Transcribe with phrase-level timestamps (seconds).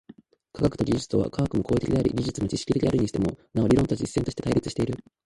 [0.53, 4.97] 科学と技術とは、科学も行為的であり技術も知識的であるにしても、なお理論と実践として対立している。